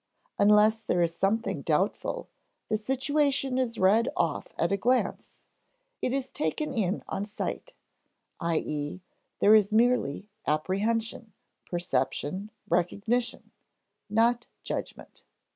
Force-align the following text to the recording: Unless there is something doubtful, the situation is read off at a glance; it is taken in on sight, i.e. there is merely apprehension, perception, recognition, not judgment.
Unless 0.39 0.81
there 0.81 1.03
is 1.03 1.13
something 1.15 1.61
doubtful, 1.61 2.27
the 2.69 2.77
situation 2.77 3.59
is 3.59 3.77
read 3.77 4.09
off 4.17 4.51
at 4.57 4.71
a 4.71 4.75
glance; 4.75 5.41
it 6.01 6.11
is 6.11 6.31
taken 6.31 6.73
in 6.73 7.03
on 7.07 7.23
sight, 7.23 7.75
i.e. 8.39 9.01
there 9.41 9.53
is 9.53 9.71
merely 9.71 10.27
apprehension, 10.47 11.33
perception, 11.69 12.49
recognition, 12.67 13.51
not 14.09 14.47
judgment. 14.63 15.23